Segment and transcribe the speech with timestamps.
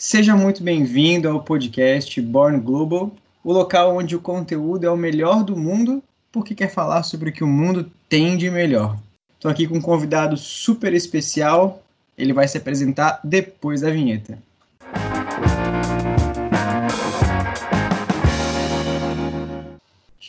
[0.00, 3.10] Seja muito bem-vindo ao podcast Born Global,
[3.42, 7.32] o local onde o conteúdo é o melhor do mundo porque quer falar sobre o
[7.32, 8.96] que o mundo tem de melhor.
[9.34, 11.82] Estou aqui com um convidado super especial,
[12.16, 14.38] ele vai se apresentar depois da vinheta.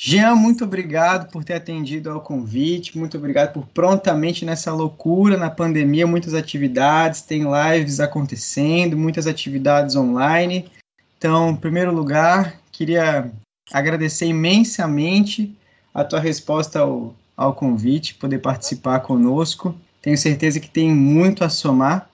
[0.01, 5.49] Jean, muito obrigado por ter atendido ao convite, muito obrigado por prontamente nessa loucura na
[5.49, 10.71] pandemia, muitas atividades, tem lives acontecendo, muitas atividades online.
[11.17, 13.29] Então, em primeiro lugar, queria
[13.73, 15.53] agradecer imensamente
[15.93, 19.75] a tua resposta ao, ao convite, poder participar conosco.
[20.01, 22.09] Tenho certeza que tem muito a somar.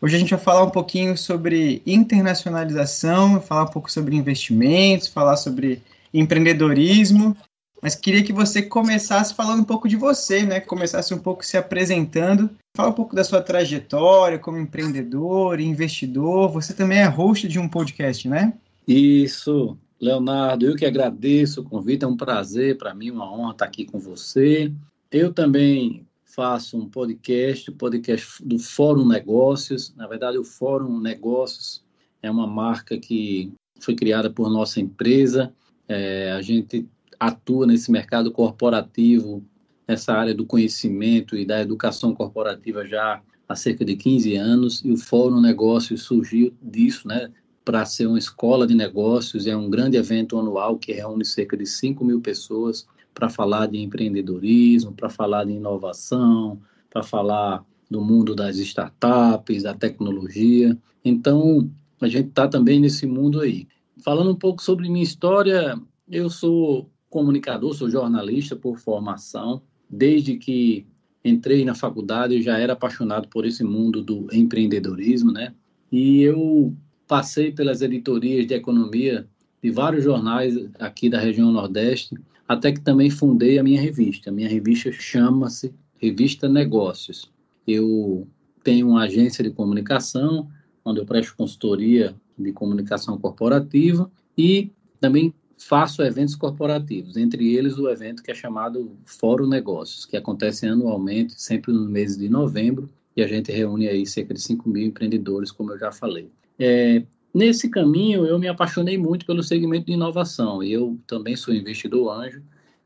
[0.00, 5.36] Hoje a gente vai falar um pouquinho sobre internacionalização, falar um pouco sobre investimentos, falar
[5.36, 7.36] sobre empreendedorismo,
[7.82, 10.60] mas queria que você começasse falando um pouco de você, né?
[10.60, 12.50] Começasse um pouco se apresentando.
[12.76, 16.50] Fala um pouco da sua trajetória como empreendedor, investidor.
[16.50, 18.52] Você também é host de um podcast, né?
[18.86, 20.66] Isso, Leonardo.
[20.66, 22.04] Eu que agradeço o convite.
[22.04, 24.72] É um prazer para mim, uma honra estar aqui com você.
[25.10, 29.94] Eu também faço um podcast, o podcast do Fórum Negócios.
[29.96, 31.84] Na verdade, o Fórum Negócios
[32.22, 35.52] é uma marca que foi criada por nossa empresa
[35.88, 36.86] é, a gente
[37.18, 39.42] atua nesse mercado corporativo,
[39.86, 44.92] nessa área do conhecimento e da educação corporativa já há cerca de 15 anos, e
[44.92, 47.30] o Fórum Negócios surgiu disso, né?
[47.64, 51.66] Para ser uma escola de negócios, é um grande evento anual que reúne cerca de
[51.66, 58.34] 5 mil pessoas para falar de empreendedorismo, para falar de inovação, para falar do mundo
[58.34, 60.76] das startups, da tecnologia.
[61.04, 63.66] Então, a gente está também nesse mundo aí.
[64.02, 69.62] Falando um pouco sobre minha história, eu sou comunicador, sou jornalista por formação.
[69.90, 70.86] Desde que
[71.24, 75.52] entrei na faculdade, eu já era apaixonado por esse mundo do empreendedorismo, né?
[75.90, 76.74] E eu
[77.06, 79.26] passei pelas editorias de economia
[79.62, 84.30] de vários jornais aqui da região Nordeste, até que também fundei a minha revista.
[84.30, 87.30] A minha revista chama-se Revista Negócios.
[87.66, 88.28] Eu
[88.62, 90.48] tenho uma agência de comunicação,
[90.84, 97.88] onde eu presto consultoria de comunicação corporativa e também faço eventos corporativos, entre eles o
[97.88, 103.22] evento que é chamado Fórum Negócios, que acontece anualmente, sempre no mês de novembro, e
[103.22, 106.30] a gente reúne aí cerca de 5 mil empreendedores, como eu já falei.
[106.58, 107.02] É,
[107.34, 112.12] nesse caminho, eu me apaixonei muito pelo segmento de inovação, e eu também sou investidor
[112.12, 112.40] anjo,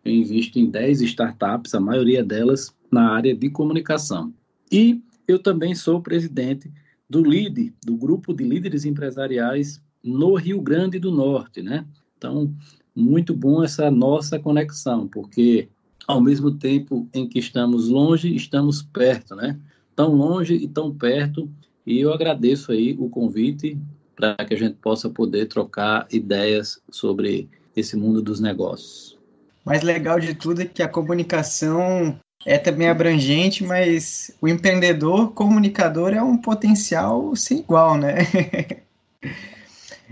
[0.04, 4.32] eu invisto em 10 startups, a maioria delas na área de comunicação.
[4.70, 6.70] E eu também sou presidente
[7.12, 11.84] do LIDE, do Grupo de Líderes Empresariais no Rio Grande do Norte, né?
[12.16, 12.50] Então,
[12.96, 15.68] muito bom essa nossa conexão, porque
[16.08, 19.60] ao mesmo tempo em que estamos longe, estamos perto, né?
[19.94, 21.50] Tão longe e tão perto,
[21.86, 23.78] e eu agradeço aí o convite
[24.16, 27.46] para que a gente possa poder trocar ideias sobre
[27.76, 29.18] esse mundo dos negócios.
[29.66, 36.12] Mais legal de tudo é que a comunicação é também abrangente, mas o empreendedor comunicador
[36.12, 38.18] é um potencial sem igual, né?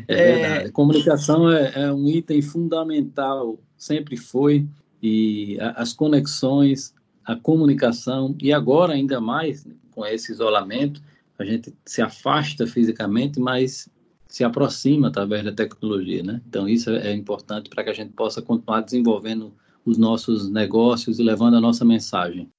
[0.08, 0.69] É verdade.
[0.69, 4.66] A comunicação é, é, um item fundamental, sempre foi,
[5.02, 11.02] e a, as conexões, a comunicação, e agora ainda mais com esse isolamento,
[11.38, 13.88] a gente se afasta fisicamente, mas
[14.28, 16.40] se aproxima através da tecnologia, né?
[16.48, 19.52] Então isso é, é importante para que a gente possa continuar desenvolvendo
[19.84, 22.50] os nossos negócios e levando a nossa mensagem.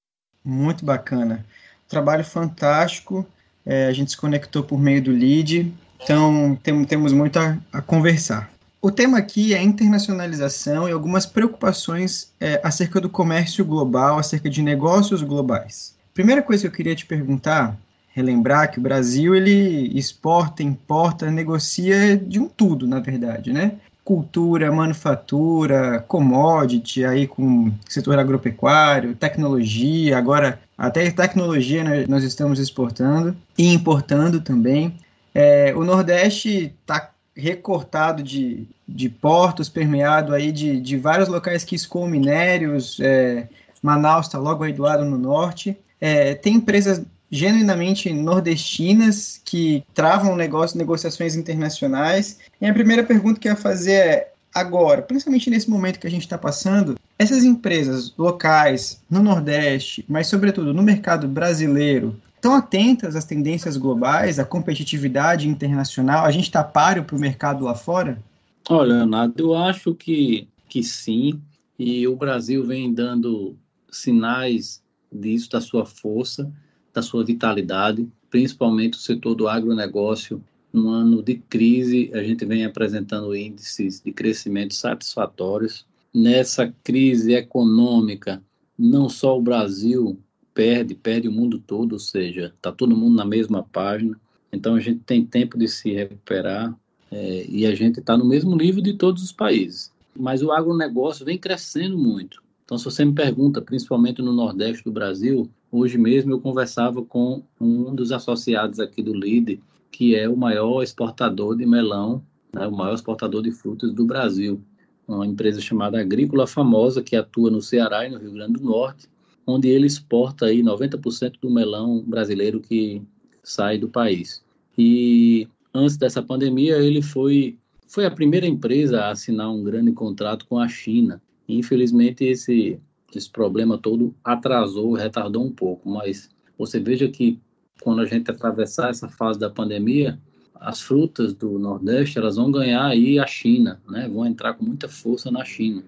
[0.44, 1.46] Muito bacana.
[1.88, 3.26] Trabalho fantástico.
[3.66, 5.72] É, a gente se conectou por meio do lead,
[6.04, 8.52] então tem, temos muito a, a, conversar.
[8.82, 14.64] O tema aqui é internacionalização e algumas preocupações é, acerca do comércio global, acerca de
[14.64, 15.96] negócios globais.
[16.14, 17.78] Primeira coisa que eu queria te perguntar,
[18.14, 23.74] relembrar que o Brasil ele exporta, importa, negocia de um tudo, na verdade, né?
[24.04, 33.36] Cultura, manufatura, commodity, aí com setor agropecuário, tecnologia, agora até tecnologia né, nós estamos exportando
[33.58, 34.96] e importando também.
[35.34, 41.76] É, o Nordeste está recortado de, de portos, permeado aí de, de vários locais que
[41.76, 43.48] escoam minérios, é,
[43.82, 45.78] Manaus está logo aí do lado no norte.
[46.00, 52.40] É, tem empresas genuinamente nordestinas que travam negócio, negociações internacionais.
[52.60, 56.12] E a primeira pergunta que eu ia fazer é: agora, principalmente nesse momento que a
[56.12, 63.16] gente está passando, essas empresas locais no Nordeste, mas sobretudo no mercado brasileiro, estão atentas
[63.16, 66.26] às tendências globais, à competitividade internacional?
[66.26, 68.22] A gente está páreo para o mercado lá fora?
[68.70, 71.42] Olha, Leonardo, eu acho que, que sim,
[71.80, 73.56] e o Brasil vem dando
[73.92, 74.82] sinais
[75.12, 76.52] disso, da sua força
[76.94, 82.64] da sua vitalidade, principalmente o setor do agronegócio num ano de crise, a gente vem
[82.64, 85.86] apresentando índices de crescimento satisfatórios.
[86.14, 88.42] Nessa crise econômica,
[88.78, 90.18] não só o Brasil
[90.54, 94.20] perde, perde o mundo todo, ou seja, está todo mundo na mesma página.
[94.52, 96.76] Então a gente tem tempo de se recuperar
[97.12, 99.92] é, e a gente está no mesmo nível de todos os países.
[100.16, 102.42] Mas o agronegócio vem crescendo muito.
[102.64, 107.44] Então, se você me pergunta, principalmente no Nordeste do Brasil, hoje mesmo eu conversava com
[107.60, 112.24] um dos associados aqui do LIDE, que é o maior exportador de melão,
[112.54, 114.62] né, o maior exportador de frutas do Brasil.
[115.08, 119.10] Uma empresa chamada Agrícola Famosa, que atua no Ceará e no Rio Grande do Norte,
[119.46, 123.02] onde ele exporta aí 90% do melão brasileiro que
[123.44, 124.44] sai do país.
[124.78, 127.58] E antes dessa pandemia, ele foi,
[127.88, 131.22] foi a primeira empresa a assinar um grande contrato com a China.
[131.48, 132.80] Infelizmente, esse,
[133.18, 137.40] esse problema todo atrasou, retardou um pouco, mas você veja que
[137.82, 140.20] quando a gente atravessar essa fase da pandemia,
[140.56, 144.08] as frutas do Nordeste elas vão ganhar aí a China, né?
[144.08, 145.84] Vão entrar com muita força na China.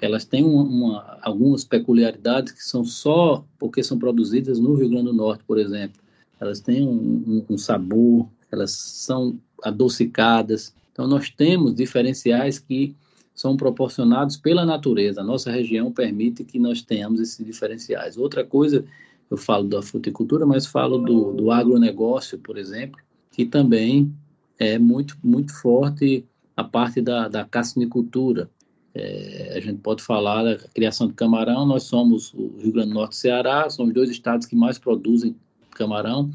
[0.00, 5.06] Elas têm uma, uma, algumas peculiaridades que são só porque são produzidas no Rio Grande
[5.06, 6.00] do Norte, por exemplo.
[6.40, 10.74] Elas têm um, um sabor, elas são adocicadas.
[10.92, 12.94] Então nós temos diferenciais que
[13.38, 15.20] são proporcionados pela natureza.
[15.20, 18.18] A nossa região permite que nós tenhamos esses diferenciais.
[18.18, 18.84] Outra coisa
[19.30, 23.00] eu falo da fruticultura, mas falo do, do agronegócio, por exemplo,
[23.30, 24.12] que também
[24.58, 26.26] é muito, muito forte
[26.56, 28.50] a parte da, da cassinicultura.
[28.92, 32.94] É, a gente pode falar da criação de camarão, nós somos o Rio Grande do
[32.94, 35.36] Norte e Ceará, são os dois estados que mais produzem
[35.70, 36.28] camarão,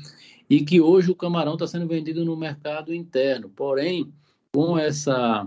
[0.49, 3.49] e que hoje o camarão está sendo vendido no mercado interno.
[3.53, 4.09] Porém,
[4.53, 5.45] com essa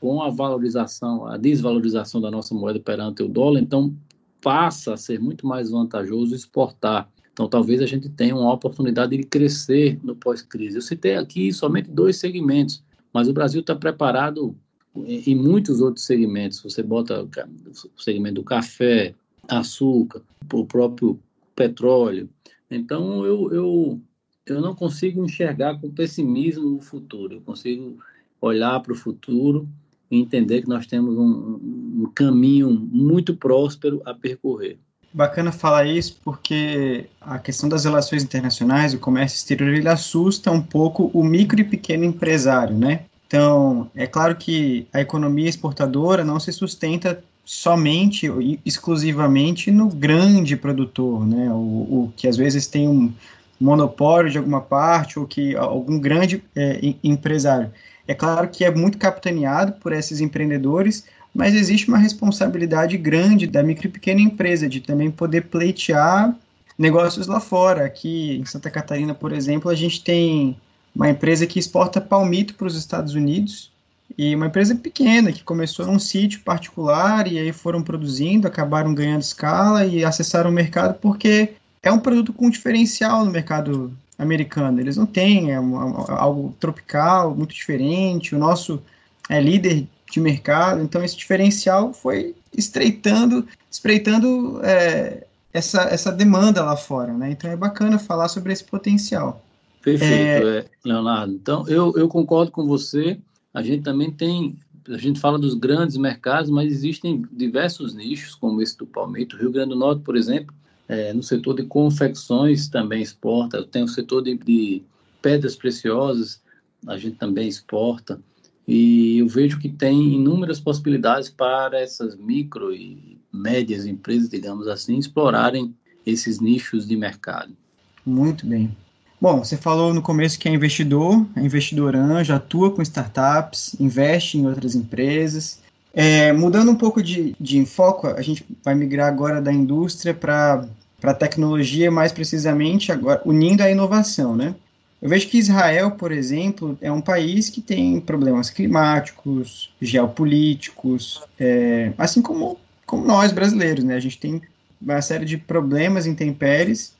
[0.00, 3.94] com a valorização, a desvalorização da nossa moeda perante o dólar, então
[4.40, 7.08] passa a ser muito mais vantajoso exportar.
[7.32, 10.76] Então, talvez a gente tenha uma oportunidade de crescer no pós-crise.
[10.76, 12.82] Eu citei aqui somente dois segmentos,
[13.12, 14.56] mas o Brasil está preparado
[14.94, 16.62] em muitos outros segmentos.
[16.62, 19.14] Você bota o segmento do café,
[19.48, 20.22] açúcar,
[20.52, 21.18] o próprio
[21.54, 22.28] petróleo.
[22.70, 24.00] Então, eu, eu,
[24.46, 27.34] eu não consigo enxergar com pessimismo o futuro.
[27.34, 27.98] Eu consigo
[28.40, 29.68] olhar para o futuro
[30.10, 31.58] e entender que nós temos um,
[32.02, 34.78] um caminho muito próspero a percorrer.
[35.12, 40.60] Bacana falar isso porque a questão das relações internacionais, o comércio exterior, ele assusta um
[40.60, 43.00] pouco o micro e pequeno empresário, né?
[43.26, 48.28] Então, é claro que a economia exportadora não se sustenta somente
[48.64, 51.50] exclusivamente no grande produtor, né?
[51.50, 53.12] O, o, que às vezes tem um
[53.58, 57.72] monopólio de alguma parte ou que algum grande é, empresário.
[58.08, 61.04] É claro que é muito capitaneado por esses empreendedores,
[61.34, 66.34] mas existe uma responsabilidade grande da micro e pequena empresa de também poder pleitear
[66.78, 67.84] negócios lá fora.
[67.84, 70.56] Aqui em Santa Catarina, por exemplo, a gente tem
[70.94, 73.70] uma empresa que exporta palmito para os Estados Unidos
[74.16, 79.20] e uma empresa pequena que começou num sítio particular e aí foram produzindo, acabaram ganhando
[79.20, 84.80] escala e acessaram o mercado porque é um produto com diferencial no mercado americano.
[84.80, 88.34] Eles não têm é uma, algo tropical, muito diferente.
[88.34, 88.82] O nosso
[89.28, 96.76] é líder de mercado, então esse diferencial foi estreitando, espreitando é, essa, essa demanda lá
[96.76, 97.32] fora, né?
[97.32, 99.44] Então é bacana falar sobre esse potencial.
[99.82, 100.58] Perfeito, é...
[100.58, 101.32] É, Leonardo.
[101.32, 103.18] Então eu, eu concordo com você.
[103.52, 108.62] A gente também tem, a gente fala dos grandes mercados, mas existem diversos nichos, como
[108.62, 109.36] esse do palmito.
[109.36, 110.54] Rio Grande do Norte, por exemplo,
[110.88, 114.82] é, no setor de confecções também exporta, tem o setor de, de
[115.20, 116.40] pedras preciosas,
[116.86, 118.20] a gente também exporta,
[118.66, 124.98] e eu vejo que tem inúmeras possibilidades para essas micro e médias empresas, digamos assim,
[124.98, 125.74] explorarem
[126.04, 127.56] esses nichos de mercado.
[128.04, 128.76] Muito bem.
[129.20, 134.36] Bom, você falou no começo que é investidor, é investidor anjo, atua com startups, investe
[134.36, 135.60] em outras empresas.
[135.98, 137.66] É, mudando um pouco de, de
[138.14, 140.68] a gente vai migrar agora da indústria para
[141.02, 144.54] a tecnologia, mais precisamente agora unindo a inovação, né?
[145.00, 151.94] Eu vejo que Israel, por exemplo, é um país que tem problemas climáticos, geopolíticos, é,
[151.96, 153.94] assim como, como nós brasileiros, né?
[153.94, 154.42] A gente tem
[154.78, 156.92] uma série de problemas intempéries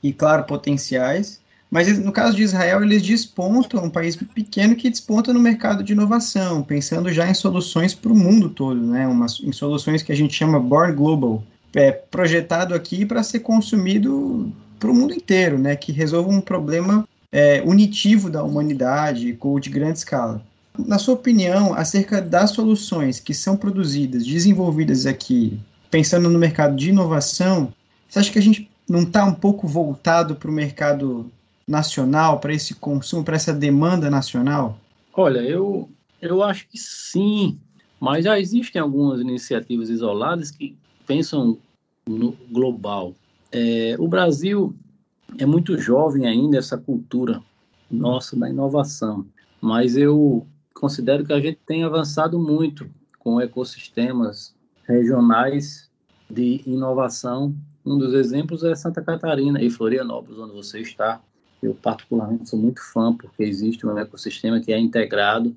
[0.00, 1.40] e, claro, potenciais,
[1.74, 5.92] mas no caso de Israel, eles despontam, um país pequeno que desponta no mercado de
[5.92, 9.08] inovação, pensando já em soluções para o mundo todo, né?
[9.08, 11.42] Uma, em soluções que a gente chama Born Global,
[11.74, 15.74] é, projetado aqui para ser consumido para o mundo inteiro, né?
[15.74, 20.40] Que resolva um problema é, unitivo da humanidade ou de grande escala.
[20.78, 25.58] Na sua opinião, acerca das soluções que são produzidas, desenvolvidas aqui,
[25.90, 27.74] pensando no mercado de inovação,
[28.08, 31.32] você acha que a gente não está um pouco voltado para o mercado
[31.66, 34.78] nacional, para esse consumo, para essa demanda nacional?
[35.12, 35.88] Olha, eu,
[36.20, 37.58] eu acho que sim,
[38.00, 41.58] mas já existem algumas iniciativas isoladas que pensam
[42.06, 43.14] no global.
[43.50, 44.74] É, o Brasil
[45.38, 47.42] é muito jovem ainda, essa cultura
[47.90, 49.26] nossa da inovação,
[49.60, 54.54] mas eu considero que a gente tem avançado muito com ecossistemas
[54.86, 55.90] regionais
[56.28, 57.54] de inovação.
[57.84, 61.22] Um dos exemplos é Santa Catarina e Florianópolis, onde você está.
[61.66, 65.54] Eu, particularmente, sou muito fã, porque existe um ecossistema que é integrado,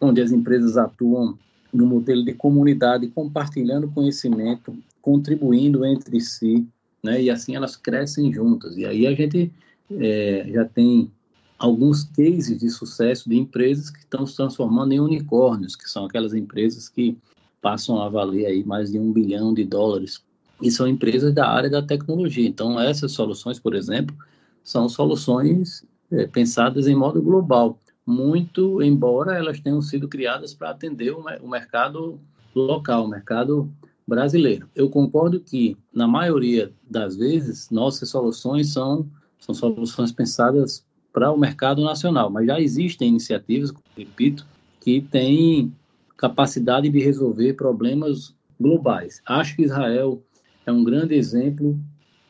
[0.00, 1.38] onde as empresas atuam
[1.72, 6.66] no modelo de comunidade, compartilhando conhecimento, contribuindo entre si,
[7.02, 7.22] né?
[7.22, 8.76] e assim elas crescem juntas.
[8.76, 9.52] E aí a gente
[9.98, 11.10] é, já tem
[11.58, 16.34] alguns cases de sucesso de empresas que estão se transformando em unicórnios, que são aquelas
[16.34, 17.16] empresas que
[17.60, 20.22] passam a valer aí mais de um bilhão de dólares.
[20.62, 22.48] E são empresas da área da tecnologia.
[22.48, 24.16] Então, essas soluções, por exemplo,
[24.62, 31.12] são soluções é, pensadas em modo global, muito embora elas tenham sido criadas para atender
[31.12, 32.18] o, o mercado
[32.54, 33.70] local, o mercado
[34.06, 34.68] brasileiro.
[34.74, 41.38] Eu concordo que, na maioria das vezes, nossas soluções são, são soluções pensadas para o
[41.38, 44.46] mercado nacional, mas já existem iniciativas, repito,
[44.80, 45.72] que têm
[46.16, 49.22] capacidade de resolver problemas globais.
[49.26, 50.22] Acho que Israel
[50.66, 51.78] é um grande exemplo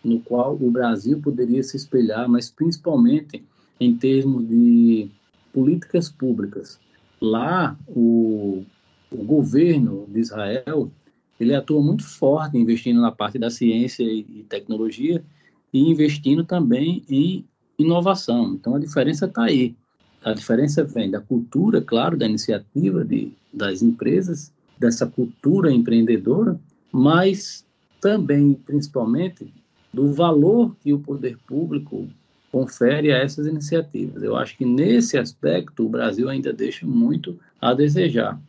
[0.04, 3.44] no qual o Brasil poderia se espelhar, mas principalmente
[3.78, 5.10] em termos de
[5.52, 6.78] políticas públicas.
[7.20, 8.64] Lá, o,
[9.10, 10.90] o governo de Israel
[11.38, 15.24] ele atua muito forte investindo na parte da ciência e tecnologia
[15.72, 17.44] e investindo também em
[17.78, 18.52] inovação.
[18.54, 19.74] Então a diferença está aí.
[20.22, 26.60] A diferença vem da cultura, claro, da iniciativa de, das empresas, dessa cultura empreendedora,
[26.92, 27.64] mas
[28.00, 29.50] também, principalmente,
[29.92, 32.08] do valor que o poder público
[32.50, 34.22] confere a essas iniciativas.
[34.22, 38.40] Eu acho que nesse aspecto o Brasil ainda deixa muito a desejar.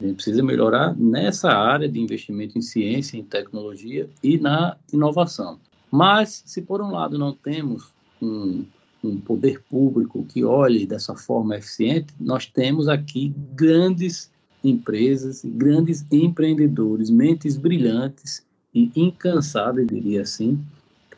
[0.00, 5.58] A gente precisa melhorar nessa área de investimento em ciência, em tecnologia e na inovação.
[5.90, 8.64] Mas, se por um lado não temos um
[9.02, 14.30] um poder público que olhe dessa forma eficiente, nós temos aqui grandes
[14.62, 20.60] empresas, grandes empreendedores, mentes brilhantes e incansáveis, diria assim,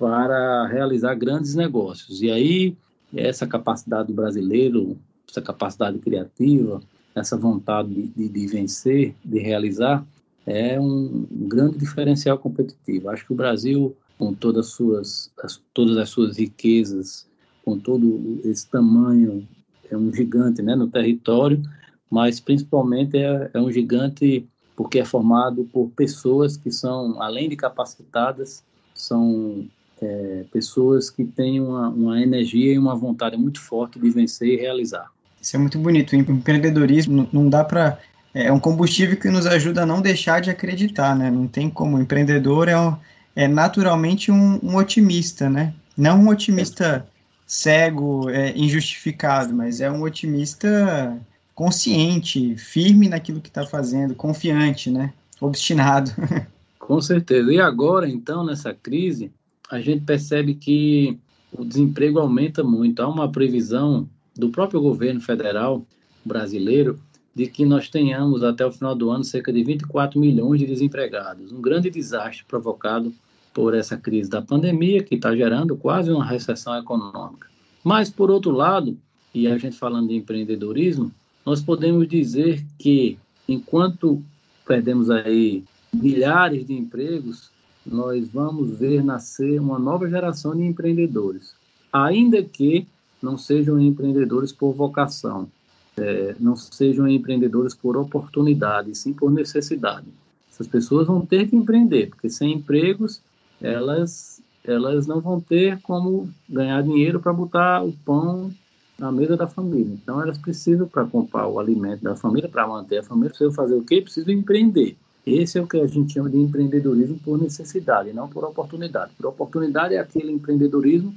[0.01, 2.23] para realizar grandes negócios.
[2.23, 2.75] E aí,
[3.15, 4.97] essa capacidade do brasileiro,
[5.29, 6.81] essa capacidade criativa,
[7.15, 10.03] essa vontade de, de vencer, de realizar,
[10.47, 13.11] é um grande diferencial competitivo.
[13.11, 17.29] Acho que o Brasil, com todas as suas, as, todas as suas riquezas
[17.63, 19.47] com todo esse tamanho,
[19.91, 21.63] é um gigante né, no território,
[22.11, 27.57] mas principalmente é, é um gigante porque é formado por pessoas que são, além de
[27.57, 28.65] capacitadas,
[28.95, 29.69] são
[30.03, 34.57] é, pessoas que têm uma, uma energia e uma vontade muito forte de vencer e
[34.57, 35.11] realizar.
[35.41, 36.13] Isso é muito bonito.
[36.13, 37.99] O empreendedorismo não dá para.
[38.35, 41.31] É, é um combustível que nos ajuda a não deixar de acreditar, né?
[41.31, 41.97] Não tem como.
[41.97, 42.97] O empreendedor é, um,
[43.35, 45.73] é naturalmente um, um, otimista, né?
[45.97, 47.07] Não um otimista
[47.47, 51.19] cego, é, injustificado, mas é um otimista
[51.55, 55.13] consciente, firme naquilo que está fazendo, confiante, né?
[55.41, 56.13] Obstinado.
[56.79, 57.53] Com certeza.
[57.53, 59.31] E agora, então, nessa crise,
[59.71, 61.17] a gente percebe que
[61.53, 63.01] o desemprego aumenta muito.
[63.01, 65.87] Há uma previsão do próprio governo federal
[66.25, 66.99] brasileiro
[67.35, 71.53] de que nós tenhamos até o final do ano cerca de 24 milhões de desempregados.
[71.53, 73.15] Um grande desastre provocado
[73.55, 77.49] por essa crise da pandemia, que está gerando quase uma recessão econômica.
[77.83, 78.97] Mas, por outro lado,
[79.35, 81.13] e a gente falando de empreendedorismo,
[81.47, 84.23] nós podemos dizer que, enquanto
[84.67, 87.50] perdemos aí milhares de empregos,
[87.87, 91.55] nós vamos ver nascer uma nova geração de empreendedores,
[91.93, 92.87] ainda que
[93.23, 95.49] não sejam empreendedores por vocação,
[95.97, 100.07] é, não sejam empreendedores por oportunidade, sim por necessidade.
[100.51, 103.21] Essas pessoas vão ter que empreender, porque sem empregos
[103.61, 108.51] elas, elas não vão ter como ganhar dinheiro para botar o pão
[108.99, 109.95] na mesa da família.
[110.03, 113.75] Então, elas precisam, para comprar o alimento da família, para manter a família, precisam fazer
[113.75, 114.03] o quê?
[114.03, 114.97] Precisam empreender.
[115.31, 119.13] Esse é o que a gente chama de empreendedorismo por necessidade, não por oportunidade.
[119.17, 121.15] Por oportunidade é aquele empreendedorismo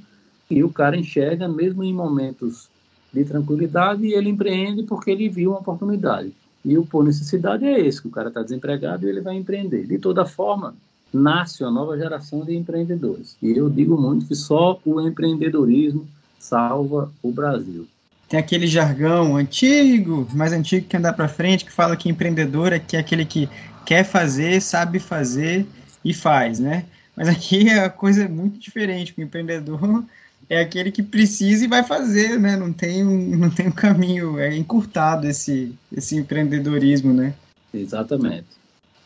[0.48, 2.68] que o cara enxerga mesmo em momentos
[3.12, 6.32] de tranquilidade e ele empreende porque ele viu uma oportunidade.
[6.64, 9.86] E o por necessidade é esse, que o cara está desempregado e ele vai empreender.
[9.86, 10.74] De toda forma,
[11.12, 13.36] nasce uma nova geração de empreendedores.
[13.42, 16.06] E eu digo muito que só o empreendedorismo
[16.38, 17.86] salva o Brasil.
[18.28, 22.78] Tem aquele jargão antigo, mais antigo que andar para frente, que fala que empreendedor é,
[22.78, 23.48] que é aquele que
[23.84, 25.66] quer fazer, sabe fazer
[26.04, 26.84] e faz, né?
[27.16, 29.14] Mas aqui a coisa é muito diferente.
[29.16, 30.04] O empreendedor
[30.48, 32.56] é aquele que precisa e vai fazer, né?
[32.56, 37.34] Não tem um, não tem um caminho, é encurtado esse, esse empreendedorismo, né?
[37.72, 38.46] Exatamente.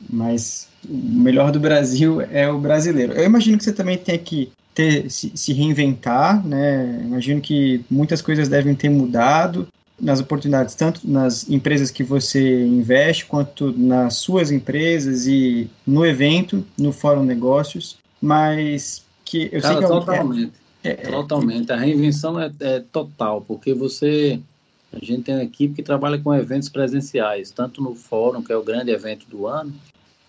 [0.09, 3.13] Mas o melhor do Brasil é o brasileiro.
[3.13, 7.03] Eu imagino que você também tem que ter, se, se reinventar, né?
[7.05, 9.67] Imagino que muitas coisas devem ter mudado
[10.01, 16.65] nas oportunidades, tanto nas empresas que você investe, quanto nas suas empresas e no evento,
[16.79, 20.53] no Fórum Negócios, mas que eu Cara, sei que é totalmente,
[20.85, 21.73] é, é, totalmente.
[21.73, 24.39] A reinvenção é, é, total, porque você,
[24.93, 28.57] a gente tem uma equipe que trabalha com eventos presenciais, tanto no Fórum, que é
[28.57, 29.75] o grande evento do ano,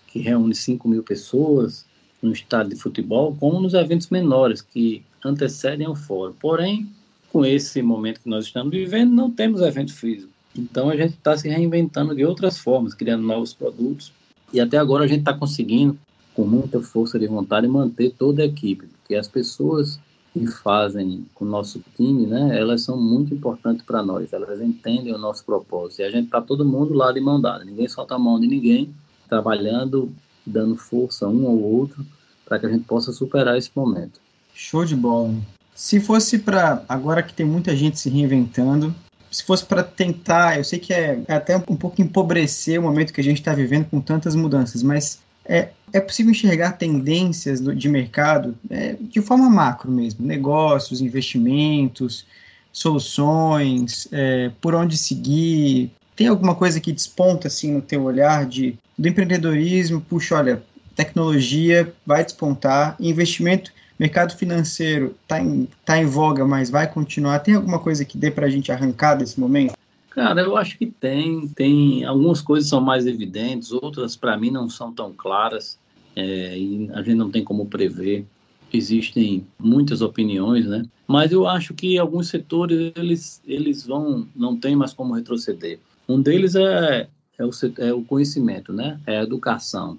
[0.08, 1.88] que reúne 5 mil pessoas
[2.22, 6.34] no estádio de futebol, como nos eventos menores que antecedem o Fórum.
[6.38, 6.88] Porém,
[7.32, 10.30] com esse momento que nós estamos vivendo, não temos evento físico.
[10.56, 14.12] Então a gente está se reinventando de outras formas, criando novos produtos.
[14.52, 15.96] E até agora a gente está conseguindo,
[16.34, 20.00] com muita força de vontade, manter toda a equipe, porque as pessoas
[20.32, 25.12] que fazem com o nosso time, né, elas são muito importantes para nós, elas entendem
[25.12, 26.00] o nosso propósito.
[26.00, 28.46] E a gente está todo mundo lá de mão dada, ninguém solta a mão de
[28.46, 28.94] ninguém,
[29.28, 30.12] trabalhando,
[30.50, 32.04] dando força um ao outro,
[32.44, 34.20] para que a gente possa superar esse momento.
[34.54, 35.34] Show de bola.
[35.74, 38.94] Se fosse para, agora que tem muita gente se reinventando,
[39.30, 43.12] se fosse para tentar, eu sei que é, é, até um pouco empobrecer o momento
[43.12, 47.88] que a gente está vivendo com tantas mudanças, mas é, é possível enxergar tendências de
[47.88, 52.26] mercado é, de forma macro mesmo, negócios, investimentos,
[52.72, 55.90] soluções, é, por onde seguir.
[56.20, 60.02] Tem alguma coisa que desponta assim no teu olhar de do empreendedorismo?
[60.02, 60.62] Puxa, olha,
[60.94, 67.38] tecnologia vai despontar, investimento mercado financeiro está em, tá em voga, mas vai continuar?
[67.38, 69.72] Tem alguma coisa que dê para a gente arrancar desse momento?
[70.10, 71.48] Cara, eu acho que tem.
[71.48, 75.78] Tem algumas coisas são mais evidentes, outras para mim não são tão claras
[76.14, 78.26] é, e a gente não tem como prever.
[78.70, 80.84] Existem muitas opiniões, né?
[81.08, 85.78] Mas eu acho que alguns setores eles eles vão não tem mais como retroceder.
[86.10, 89.00] Um deles é é o, é o conhecimento, né?
[89.06, 89.98] É a educação.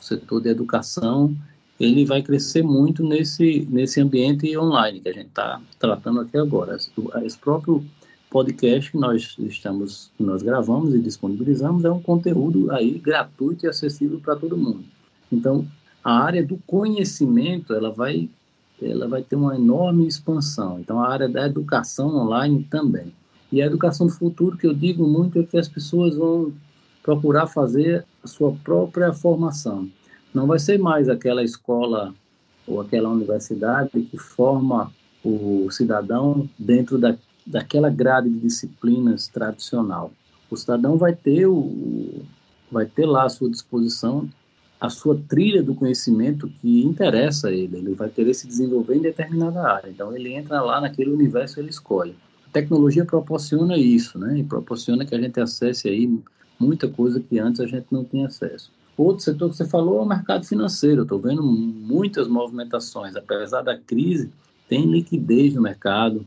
[0.00, 1.34] O setor de educação
[1.78, 6.76] ele vai crescer muito nesse, nesse ambiente online que a gente está tratando aqui agora.
[7.22, 7.84] Esse próprio
[8.30, 14.20] podcast que nós estamos, nós gravamos e disponibilizamos é um conteúdo aí gratuito e acessível
[14.20, 14.84] para todo mundo.
[15.30, 15.66] Então,
[16.02, 18.30] a área do conhecimento, ela vai,
[18.80, 20.80] ela vai ter uma enorme expansão.
[20.80, 23.12] Então, a área da educação online também.
[23.50, 26.52] E a educação do futuro, que eu digo muito, é que as pessoas vão
[27.02, 29.88] procurar fazer a sua própria formação.
[30.34, 32.12] Não vai ser mais aquela escola
[32.66, 34.92] ou aquela universidade que forma
[35.24, 40.10] o cidadão dentro da, daquela grade de disciplinas tradicional.
[40.50, 42.22] O cidadão vai ter o
[42.70, 44.28] vai ter lá à sua disposição
[44.80, 47.78] a sua trilha do conhecimento que interessa a ele.
[47.78, 49.88] Ele vai querer se desenvolver em determinada área.
[49.88, 52.14] Então ele entra lá naquele universo ele escolhe.
[52.56, 54.38] Tecnologia proporciona isso, né?
[54.38, 56.18] E proporciona que a gente acesse aí
[56.58, 58.72] muita coisa que antes a gente não tinha acesso.
[58.96, 61.02] Outro setor que você falou é o mercado financeiro.
[61.02, 63.14] Estou vendo muitas movimentações.
[63.14, 64.30] Apesar da crise,
[64.70, 66.26] tem liquidez no mercado.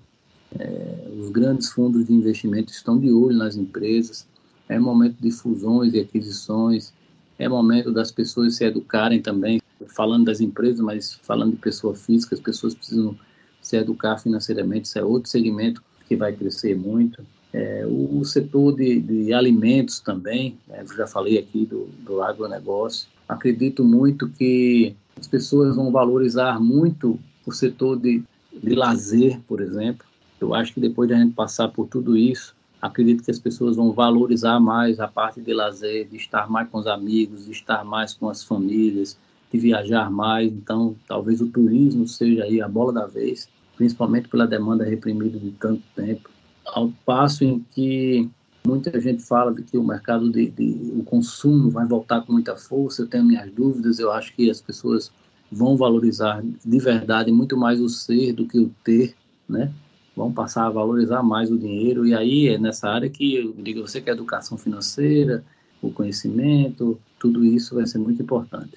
[0.60, 4.28] É, os grandes fundos de investimento estão de olho nas empresas.
[4.68, 6.94] É momento de fusões e aquisições.
[7.40, 9.60] É momento das pessoas se educarem também.
[9.88, 13.18] Falando das empresas, mas falando de pessoa física, as pessoas precisam
[13.64, 14.86] se educar financeiramente.
[14.86, 17.24] Isso é outro segmento que vai crescer muito.
[17.54, 23.08] É, o, o, setor de, de alimentos também, né, já falei aqui do, do agronegócio.
[23.28, 30.06] Acredito muito que as pessoas vão valorizar muito o setor de, de lazer, por exemplo.
[30.42, 33.76] Eu acho que depois de a gente passar por tudo isso, acredito que as pessoas
[33.76, 37.84] vão valorizar mais a parte de lazer, de estar mais com os amigos, de estar
[37.84, 39.18] mais com as famílias,
[39.52, 40.52] de viajar mais.
[40.52, 45.52] Então, talvez o turismo seja aí a bola da vez, principalmente pela demanda reprimida de
[45.52, 46.30] tanto tempo
[46.66, 48.30] ao passo em que
[48.68, 52.58] muita gente fala de que o mercado de, de, o consumo vai voltar com muita
[52.58, 53.02] força.
[53.02, 53.98] Eu tenho minhas dúvidas.
[53.98, 55.14] Eu acho que as pessoas
[55.50, 59.16] vão valorizar de verdade muito mais o ser do que o ter,
[59.48, 59.72] né?
[60.14, 63.88] Vão passar a valorizar mais o dinheiro e aí é nessa área que eu digo
[63.88, 65.42] você que a educação financeira,
[65.82, 68.74] o conhecimento, tudo isso vai ser muito importante.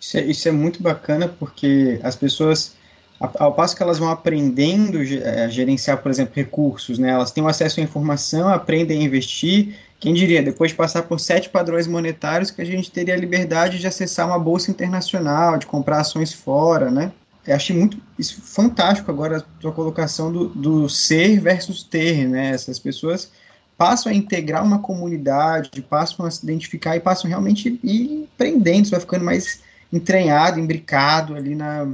[0.00, 2.76] Isso é, isso é muito bacana porque as pessoas
[3.20, 7.10] ao passo que elas vão aprendendo a gerenciar, por exemplo, recursos, né?
[7.10, 9.76] Elas têm acesso à informação, aprendem a investir.
[10.00, 13.78] Quem diria, depois de passar por sete padrões monetários, que a gente teria a liberdade
[13.78, 17.12] de acessar uma bolsa internacional, de comprar ações fora, né?
[17.46, 22.50] Eu achei muito isso fantástico agora a tua colocação do, do ser versus ter, né?
[22.50, 23.30] Essas pessoas
[23.76, 29.00] passam a integrar uma comunidade, passam a se identificar e passam realmente ir aprendendo, vai
[29.00, 29.60] ficando mais
[29.92, 31.86] entranhado, imbricado ali na,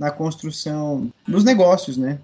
[0.00, 2.18] na construção dos negócios, né?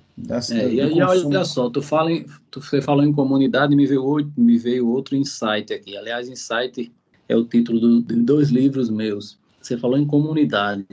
[0.51, 4.33] É, e aí, olha só, tu fala em, tu, você falou em comunidade me veio,
[4.35, 5.95] me veio outro insight aqui.
[5.95, 6.91] Aliás, insight
[7.29, 9.39] é o título do, de dois livros meus.
[9.61, 10.87] Você falou em comunidade.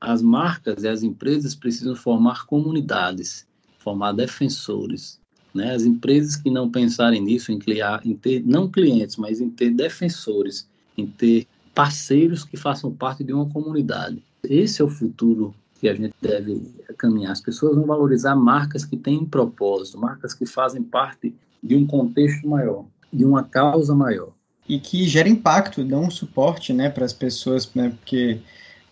[0.00, 3.44] As marcas e as empresas precisam formar comunidades,
[3.80, 5.18] formar defensores.
[5.52, 5.74] Né?
[5.74, 9.70] As empresas que não pensarem nisso, em, criar, em ter, não clientes, mas em ter
[9.70, 14.22] defensores, em ter parceiros que façam parte de uma comunidade.
[14.44, 16.60] Esse é o futuro que a gente deve
[16.96, 17.32] caminhar.
[17.32, 22.48] As pessoas vão valorizar marcas que têm propósito, marcas que fazem parte de um contexto
[22.48, 24.30] maior, de uma causa maior.
[24.68, 28.38] E que gera impacto, dão um suporte né, para as pessoas, né, porque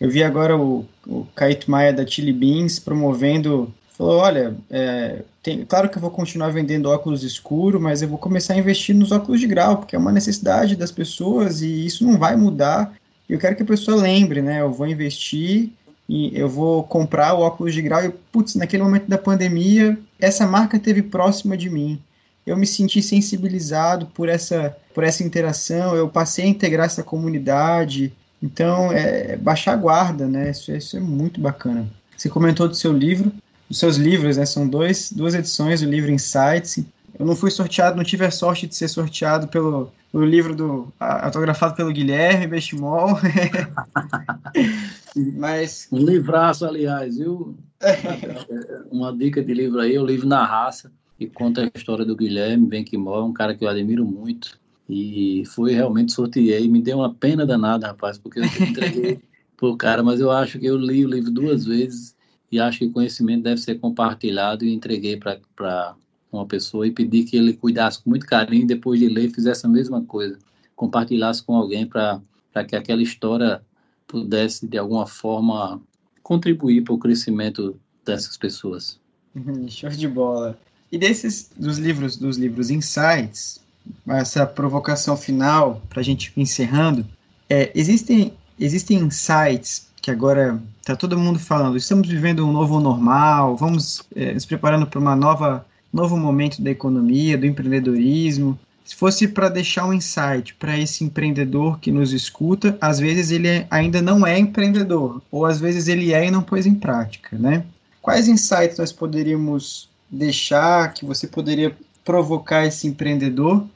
[0.01, 1.27] eu vi agora o, o
[1.67, 6.89] Maia da Chili Beans promovendo, falou, olha, é, tem, claro que eu vou continuar vendendo
[6.89, 10.13] óculos escuros, mas eu vou começar a investir nos óculos de grau, porque é uma
[10.13, 12.95] necessidade das pessoas e isso não vai mudar.
[13.29, 15.73] Eu quero que a pessoa lembre, né, eu vou investir
[16.09, 20.47] e eu vou comprar o óculos de grau e, putz, naquele momento da pandemia, essa
[20.47, 22.01] marca teve próxima de mim.
[22.47, 28.13] Eu me senti sensibilizado por essa, por essa interação, eu passei a integrar essa comunidade.
[28.41, 30.51] Então, é, baixar a guarda, né?
[30.51, 31.89] Isso, isso é muito bacana.
[32.17, 33.33] Você comentou do seu livro,
[33.69, 34.47] dos seus livros, né?
[34.47, 36.79] São dois, duas edições do livro Insights.
[37.19, 40.93] Eu não fui sorteado, não tive a sorte de ser sorteado pelo, pelo livro do
[41.01, 43.19] autografado pelo Guilherme Bestimol.
[45.17, 45.89] Mas.
[45.91, 47.57] Um livraço, aliás, viu?
[48.91, 52.67] Uma dica de livro aí, o livro Na Raça, que conta a história do Guilherme
[52.67, 54.59] Benquimol, um cara que eu admiro muito.
[54.89, 59.21] E foi realmente sorteei, me deu uma pena danada, rapaz, porque eu entreguei
[59.57, 62.15] pro cara, mas eu acho que eu li o livro duas vezes
[62.53, 65.97] e acho que o conhecimento deve ser compartilhado e entreguei para
[66.31, 69.69] uma pessoa e pedi que ele cuidasse com muito carinho depois de ler fizesse a
[69.69, 70.39] mesma coisa,
[70.77, 72.21] compartilhasse com alguém para
[72.69, 73.61] que aquela história
[74.07, 75.81] pudesse de alguma forma
[76.23, 78.99] contribuir para o crescimento dessas pessoas.
[79.35, 80.59] Uhum, show de bola.
[80.91, 83.61] E desses dos livros dos livros Insights,
[84.07, 87.07] essa provocação final para a gente encerrando,
[87.49, 91.77] é, existem existem insights que agora está todo mundo falando.
[91.77, 96.71] Estamos vivendo um novo normal, vamos é, nos preparando para uma nova novo momento da
[96.71, 102.79] economia, do empreendedorismo se fosse para deixar um insight para esse empreendedor que nos escuta,
[102.81, 106.67] às vezes ele ainda não é empreendedor, ou às vezes ele é e não pôs
[106.67, 107.67] em prática, né?
[108.01, 113.67] Quais insights nós poderíamos deixar que você poderia provocar esse empreendedor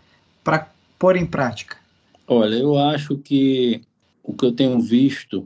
[0.45, 1.77] para pôr em prática?
[2.29, 3.83] Olha, eu acho que
[4.23, 5.45] o que eu tenho visto,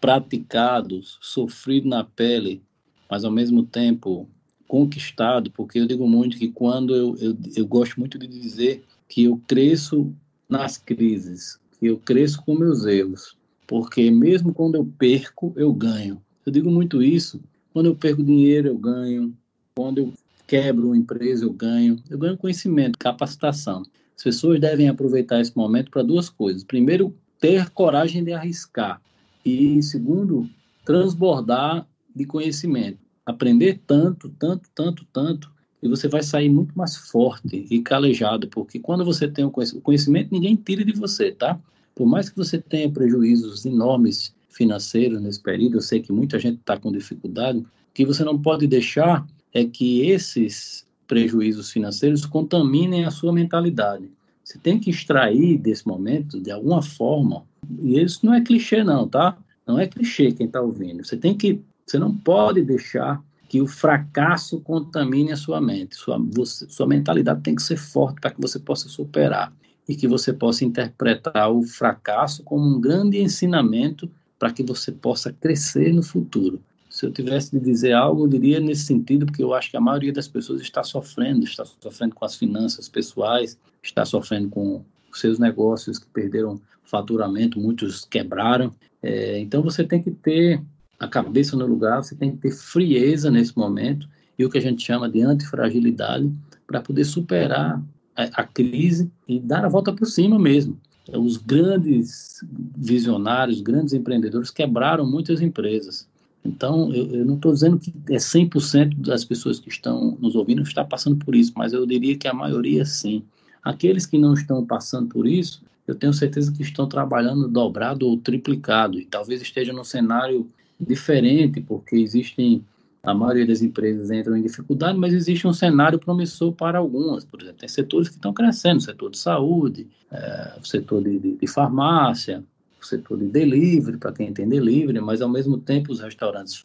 [0.00, 2.62] praticado, sofrido na pele,
[3.10, 4.26] mas ao mesmo tempo
[4.72, 9.24] conquistado, porque eu digo muito que quando eu, eu, eu gosto muito de dizer que
[9.24, 10.10] eu cresço
[10.48, 16.22] nas crises, que eu cresço com meus erros, porque mesmo quando eu perco, eu ganho.
[16.46, 17.38] Eu digo muito isso.
[17.70, 19.36] Quando eu perco dinheiro, eu ganho.
[19.74, 20.12] Quando eu
[20.46, 22.02] quebro uma empresa, eu ganho.
[22.08, 23.82] Eu ganho conhecimento, capacitação.
[24.16, 26.64] As pessoas devem aproveitar esse momento para duas coisas.
[26.64, 29.02] Primeiro, ter coragem de arriscar.
[29.44, 30.48] E segundo,
[30.82, 33.01] transbordar de conhecimento.
[33.24, 38.78] Aprender tanto, tanto, tanto, tanto, e você vai sair muito mais forte e calejado, porque
[38.78, 41.58] quando você tem o conhecimento, ninguém tira de você, tá?
[41.94, 46.58] Por mais que você tenha prejuízos enormes financeiros nesse período, eu sei que muita gente
[46.58, 53.04] está com dificuldade, o que você não pode deixar é que esses prejuízos financeiros contaminem
[53.04, 54.08] a sua mentalidade.
[54.44, 57.44] Você tem que extrair desse momento, de alguma forma,
[57.82, 59.36] e isso não é clichê não, tá?
[59.66, 61.04] Não é clichê quem está ouvindo.
[61.04, 65.94] Você tem que, você não pode deixar que o fracasso contamine a sua mente.
[65.94, 69.52] Sua, você, sua mentalidade tem que ser forte para que você possa superar
[69.88, 75.32] e que você possa interpretar o fracasso como um grande ensinamento para que você possa
[75.32, 76.62] crescer no futuro.
[76.88, 79.80] Se eu tivesse de dizer algo, eu diria nesse sentido, porque eu acho que a
[79.80, 85.38] maioria das pessoas está sofrendo, está sofrendo com as finanças pessoais, está sofrendo com seus
[85.38, 88.74] negócios que perderam faturamento, muitos quebraram.
[89.02, 90.62] É, então você tem que ter
[91.02, 94.60] a cabeça no lugar, você tem que ter frieza nesse momento e o que a
[94.60, 96.32] gente chama de antifragilidade
[96.64, 97.82] para poder superar
[98.14, 100.78] a, a, crise e dar a volta por cima mesmo.
[101.12, 102.38] Os grandes
[102.76, 106.08] visionários, grandes empreendedores quebraram muitas empresas.
[106.44, 110.62] Então, eu, eu não estou dizendo que é 100% das pessoas que estão nos ouvindo
[110.62, 113.24] está passando por isso, mas eu diria que a maioria sim.
[113.64, 118.16] Aqueles que não estão passando por isso, eu tenho certeza que estão trabalhando dobrado ou
[118.16, 120.48] triplicado e talvez esteja no cenário
[120.84, 122.64] diferente, porque existem,
[123.02, 127.24] a maioria das empresas entram em dificuldade, mas existe um cenário promissor para algumas.
[127.24, 131.18] Por exemplo, tem setores que estão crescendo, o setor de saúde, é, o setor de,
[131.18, 132.42] de, de farmácia,
[132.80, 136.64] o setor de delivery, para quem tem delivery, mas ao mesmo tempo os restaurantes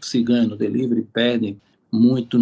[0.00, 2.38] se ganham no delivery, perdem muito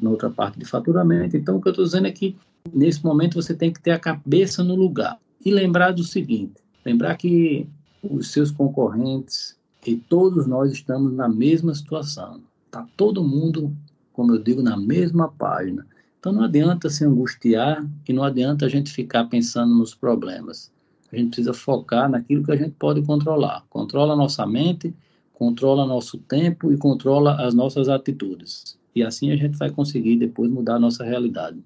[0.00, 1.36] na outra parte de faturamento.
[1.36, 2.36] Então, o que eu estou dizendo é que,
[2.72, 5.18] nesse momento, você tem que ter a cabeça no lugar.
[5.44, 7.66] E lembrar do seguinte, lembrar que
[8.02, 12.40] os seus concorrentes e todos nós estamos na mesma situação.
[12.66, 13.74] Está todo mundo,
[14.12, 15.86] como eu digo, na mesma página.
[16.18, 20.70] Então não adianta se angustiar e não adianta a gente ficar pensando nos problemas.
[21.12, 23.64] A gente precisa focar naquilo que a gente pode controlar.
[23.70, 24.94] Controla a nossa mente,
[25.32, 28.78] controla nosso tempo e controla as nossas atitudes.
[28.94, 31.58] E assim a gente vai conseguir depois mudar a nossa realidade.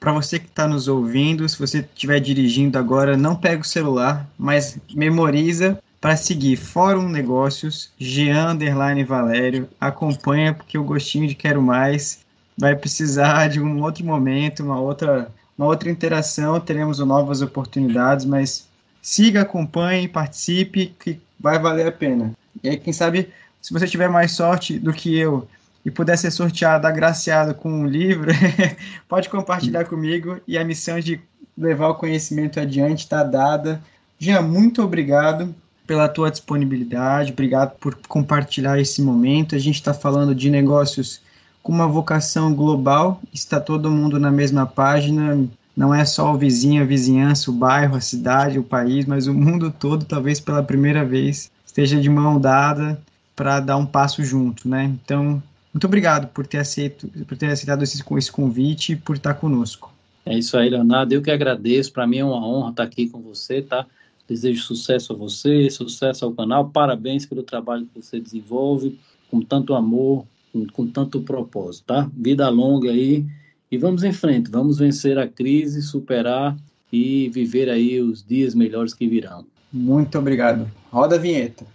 [0.00, 4.28] Para você que está nos ouvindo, se você estiver dirigindo agora, não pega o celular,
[4.38, 9.68] mas memoriza para seguir Fórum Negócios, Jean Underline Valério.
[9.78, 12.20] Acompanha porque o gostinho de quero mais
[12.56, 16.58] vai precisar de um outro momento, uma outra, uma outra interação.
[16.58, 18.66] Teremos novas oportunidades, mas
[19.02, 22.32] siga, acompanhe, participe, que vai valer a pena.
[22.62, 23.28] E aí, quem sabe,
[23.60, 25.46] se você tiver mais sorte do que eu
[25.84, 28.32] e puder ser sorteado, agraciado com um livro,
[29.06, 31.20] pode compartilhar comigo e a missão de
[31.56, 33.82] levar o conhecimento adiante está dada.
[34.18, 35.54] Jean, muito obrigado
[35.90, 39.56] pela tua disponibilidade, obrigado por compartilhar esse momento.
[39.56, 41.20] A gente está falando de negócios
[41.64, 45.36] com uma vocação global, está todo mundo na mesma página,
[45.76, 49.34] não é só o vizinho, a vizinhança, o bairro, a cidade, o país, mas o
[49.34, 52.96] mundo todo, talvez pela primeira vez, esteja de mão dada
[53.34, 54.84] para dar um passo junto, né?
[55.02, 55.42] Então,
[55.74, 59.92] muito obrigado por ter aceito, por ter aceitado esse, esse convite e por estar conosco.
[60.24, 61.12] É isso aí, Leonardo.
[61.12, 61.92] Eu que agradeço.
[61.92, 63.84] Para mim é uma honra estar aqui com você, tá?
[64.30, 66.70] Desejo sucesso a você, sucesso ao canal.
[66.70, 68.96] Parabéns pelo trabalho que você desenvolve
[69.28, 72.08] com tanto amor, com, com tanto propósito, tá?
[72.16, 73.26] Vida longa aí
[73.72, 74.48] e vamos em frente.
[74.48, 76.56] Vamos vencer a crise, superar
[76.92, 79.44] e viver aí os dias melhores que virão.
[79.72, 80.70] Muito obrigado.
[80.92, 81.66] Roda a vinheta.